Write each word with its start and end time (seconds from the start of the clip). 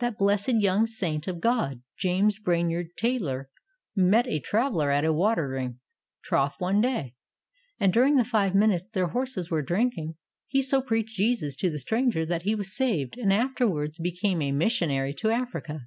That 0.00 0.18
blessed 0.18 0.54
young 0.60 0.86
saint 0.88 1.28
of 1.28 1.38
God, 1.38 1.82
James 1.96 2.40
Brainerd 2.40 2.96
Taylor, 2.96 3.48
met 3.94 4.26
a 4.26 4.40
traveler 4.40 4.90
at 4.90 5.04
a 5.04 5.12
water 5.12 5.54
ing 5.54 5.78
trough 6.24 6.56
one 6.60 6.80
day, 6.80 7.14
and 7.78 7.92
during 7.92 8.16
the 8.16 8.24
five 8.24 8.56
minutes 8.56 8.86
their 8.86 9.06
horses 9.10 9.52
were 9.52 9.62
drinking 9.62 10.16
he 10.48 10.62
so 10.62 10.82
preached 10.82 11.16
Jesus 11.16 11.54
to 11.54 11.70
the 11.70 11.78
stranger 11.78 12.26
that 12.26 12.42
he 12.42 12.56
was 12.56 12.74
saved 12.74 13.16
and 13.16 13.32
afterwards 13.32 14.00
became 14.00 14.42
a 14.42 14.50
mission 14.50 14.90
ary 14.90 15.14
to 15.14 15.30
Africa. 15.30 15.82